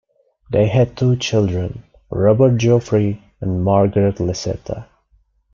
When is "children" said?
1.17-1.83